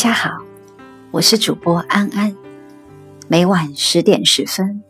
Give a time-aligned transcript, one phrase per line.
[0.00, 0.30] 家好，
[1.10, 2.34] 我是主播安安。
[3.28, 4.82] 每晚十点十分，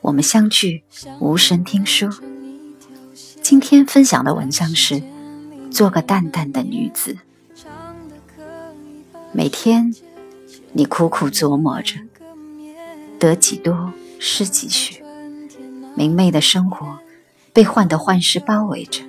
[0.00, 0.84] 我们相聚
[1.18, 2.08] 无声听书。
[3.42, 5.02] 今天分享的文章是：
[5.72, 7.18] 做个淡淡的女子。
[9.32, 9.92] 每天
[10.72, 11.96] 你苦苦琢磨着，
[13.18, 15.02] 得几多失几许，
[15.96, 17.00] 明媚的生活
[17.52, 19.02] 被患得患失包围着，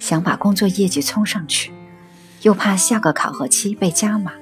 [0.00, 1.70] 想把工作业绩冲上去。
[2.42, 4.32] 又怕下个考核期被加码，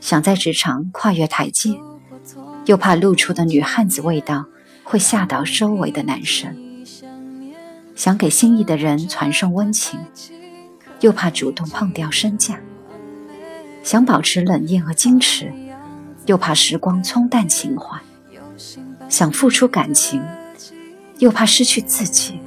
[0.00, 1.78] 想在职场跨越台阶，
[2.66, 4.46] 又怕露出的女汉子味道
[4.82, 6.52] 会吓到周围的男生；
[7.94, 10.00] 想给心仪的人传送温情，
[11.00, 12.54] 又怕主动碰掉身价；
[13.82, 15.52] 想保持冷艳和矜持，
[16.26, 17.98] 又怕时光冲淡情怀；
[19.10, 20.22] 想付出感情，
[21.18, 22.40] 又怕失去自己，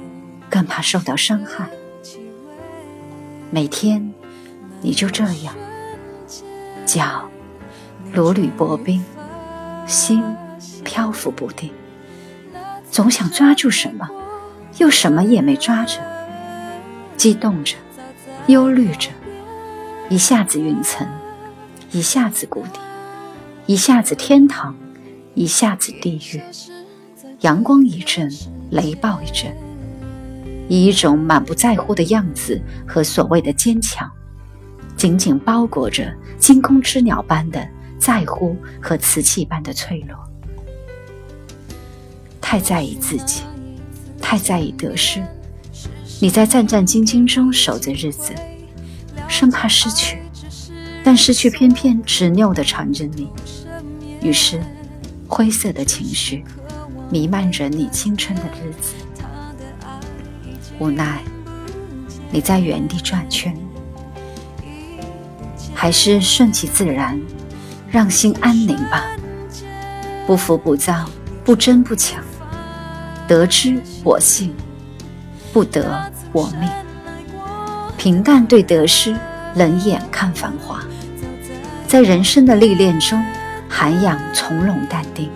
[0.50, 1.68] 更怕受到伤害。
[3.50, 4.12] 每天。
[4.80, 5.54] 你就这样，
[6.86, 7.28] 脚
[8.12, 9.04] 如履薄冰，
[9.86, 10.22] 心
[10.84, 11.70] 漂浮不定，
[12.90, 14.08] 总想抓住什么，
[14.78, 16.00] 又什么也没抓着，
[17.16, 17.76] 激动着，
[18.46, 19.10] 忧虑着，
[20.08, 21.06] 一下子云层，
[21.90, 22.78] 一下子谷底，
[23.66, 24.74] 一下子天堂，
[25.34, 26.40] 一下子地狱，
[27.40, 28.30] 阳光一阵，
[28.70, 29.54] 雷暴一阵，
[30.68, 34.10] 以一种满不在乎的样子和所谓的坚强。
[34.98, 37.66] 紧紧包裹着惊弓之鸟般的
[38.00, 40.18] 在乎和瓷器般的脆弱，
[42.40, 43.44] 太在意自己，
[44.20, 45.22] 太在意得失。
[46.20, 48.34] 你在战战兢兢中守着日子，
[49.28, 50.18] 生怕失去，
[51.04, 53.30] 但失去偏偏执拗地缠着你。
[54.20, 54.60] 于是，
[55.28, 56.42] 灰色的情绪
[57.08, 58.94] 弥漫着你青春的日子。
[60.80, 61.22] 无奈，
[62.32, 63.56] 你在原地转圈。
[65.80, 67.16] 还是顺其自然，
[67.88, 69.04] 让心安宁吧。
[70.26, 71.08] 不浮不躁，
[71.44, 72.20] 不争不抢，
[73.28, 74.52] 得之我幸，
[75.52, 76.68] 不得我命。
[77.96, 79.16] 平淡对得失，
[79.54, 80.82] 冷眼看繁华。
[81.86, 83.24] 在人生的历练中，
[83.68, 85.28] 涵养从容淡定；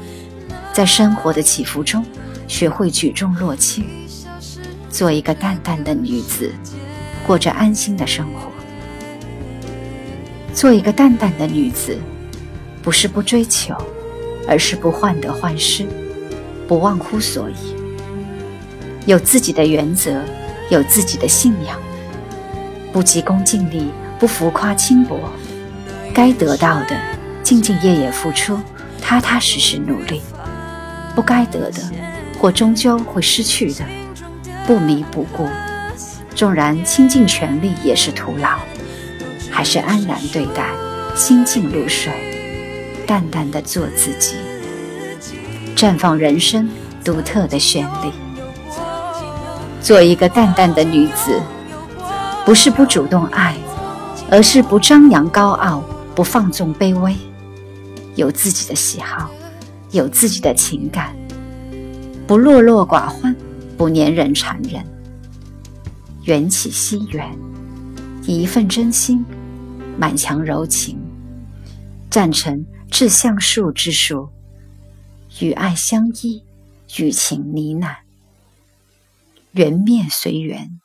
[0.72, 2.04] 在生活的起伏中，
[2.48, 3.86] 学会举重若轻。
[4.91, 6.52] 做一个淡淡的女子，
[7.25, 8.50] 过着安心的生活。
[10.54, 11.98] 做一个淡淡的女子，
[12.82, 13.74] 不是不追求，
[14.46, 15.86] 而是不患得患失，
[16.68, 17.74] 不忘乎所以。
[19.06, 20.22] 有自己的原则，
[20.70, 21.80] 有自己的信仰，
[22.92, 25.18] 不急功近利，不浮夸轻薄。
[26.14, 26.96] 该得到的，
[27.42, 28.60] 兢兢业业付出，
[29.00, 30.20] 踏踏实实努力；
[31.14, 31.80] 不该得的，
[32.38, 33.84] 或终究会失去的，
[34.66, 35.48] 不迷不顾。
[36.34, 38.58] 纵然倾尽全力，也是徒劳。
[39.62, 40.68] 还是安然对待，
[41.14, 42.12] 心静如水，
[43.06, 44.34] 淡淡的做自己，
[45.76, 46.68] 绽放人生
[47.04, 48.10] 独特的绚丽。
[49.80, 51.40] 做一个淡淡的女子，
[52.44, 53.54] 不是不主动爱，
[54.28, 57.16] 而是不张扬高傲，不放纵卑微，
[58.16, 59.30] 有自己的喜好，
[59.92, 61.14] 有自己的情感，
[62.26, 63.32] 不落落寡欢，
[63.78, 64.84] 不粘人缠人，
[66.24, 67.24] 缘起惜缘，
[68.26, 69.24] 一份真心。
[69.98, 70.98] 满腔柔情，
[72.10, 74.28] 赞成志向树之树，
[75.41, 76.42] 与爱相依，
[76.98, 77.97] 与情呢喃。
[79.52, 80.81] 缘灭随缘，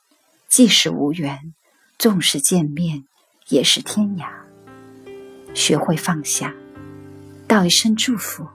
[0.48, 1.54] 即使无缘，
[1.98, 3.04] 纵使见面，
[3.48, 4.28] 也是天涯。
[5.54, 6.54] 学会放下，
[7.46, 8.46] 道一声祝福，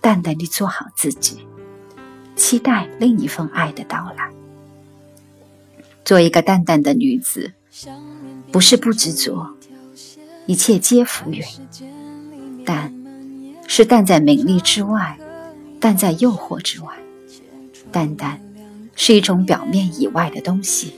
[0.00, 1.46] 淡淡地做好自己，
[2.36, 4.30] 期待另一份爱的到来。
[6.04, 7.54] 做一个淡淡的女子，
[8.52, 9.56] 不是不执着。
[10.46, 11.42] 一切皆浮云，
[12.64, 12.92] 淡
[13.68, 15.16] 是淡在名利之外，
[15.78, 16.92] 淡在诱惑之外。
[17.92, 18.40] 淡淡
[18.96, 20.94] 是一种表面以外的东西，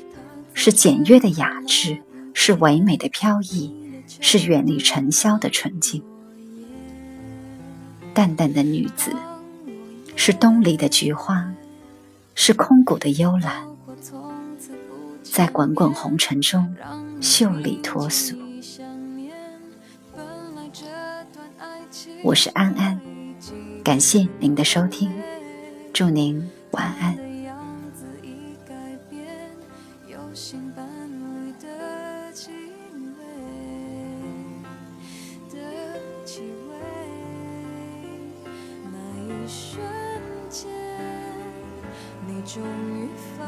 [0.54, 1.98] 是简约的雅致，
[2.32, 3.74] 是唯美的飘逸，
[4.20, 6.02] 是远离尘嚣的纯净。
[8.14, 9.12] 淡淡的女子，
[10.16, 11.52] 是东篱的菊花，
[12.34, 13.66] 是空谷的幽兰，
[15.22, 16.74] 在滚滚红尘中
[17.20, 18.43] 秀丽脱俗。
[22.22, 23.00] 我是安安，
[23.82, 25.12] 感谢您的收听，
[25.92, 27.18] 祝您晚安。
[42.46, 43.08] 终于
[43.38, 43.44] 发